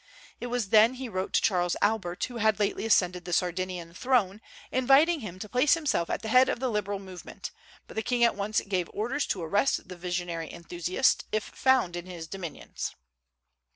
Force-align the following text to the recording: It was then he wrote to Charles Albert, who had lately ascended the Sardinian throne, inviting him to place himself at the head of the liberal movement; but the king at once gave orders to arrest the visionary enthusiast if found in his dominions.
It 0.39 0.47
was 0.47 0.69
then 0.69 0.95
he 0.95 1.07
wrote 1.07 1.31
to 1.33 1.41
Charles 1.43 1.75
Albert, 1.79 2.23
who 2.23 2.37
had 2.37 2.57
lately 2.59 2.87
ascended 2.87 3.23
the 3.23 3.33
Sardinian 3.33 3.93
throne, 3.93 4.41
inviting 4.71 5.19
him 5.19 5.37
to 5.37 5.47
place 5.47 5.75
himself 5.75 6.09
at 6.09 6.23
the 6.23 6.29
head 6.29 6.49
of 6.49 6.59
the 6.59 6.71
liberal 6.71 6.97
movement; 6.97 7.51
but 7.85 7.93
the 7.95 8.01
king 8.01 8.23
at 8.23 8.33
once 8.35 8.61
gave 8.61 8.89
orders 8.95 9.27
to 9.27 9.43
arrest 9.43 9.87
the 9.87 9.95
visionary 9.95 10.51
enthusiast 10.51 11.25
if 11.31 11.43
found 11.43 11.95
in 11.95 12.07
his 12.07 12.25
dominions. 12.27 12.95